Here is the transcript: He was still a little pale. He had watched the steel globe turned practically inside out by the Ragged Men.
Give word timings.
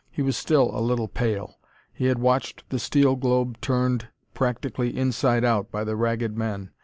He 0.09 0.23
was 0.23 0.35
still 0.35 0.71
a 0.75 0.81
little 0.81 1.07
pale. 1.07 1.59
He 1.93 2.05
had 2.07 2.17
watched 2.17 2.67
the 2.71 2.79
steel 2.79 3.15
globe 3.15 3.61
turned 3.61 4.07
practically 4.33 4.97
inside 4.97 5.45
out 5.45 5.69
by 5.71 5.83
the 5.83 5.95
Ragged 5.95 6.35
Men. 6.35 6.71